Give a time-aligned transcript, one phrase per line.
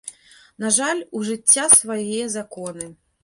[0.63, 2.91] На жаль, у жыцця свае законы.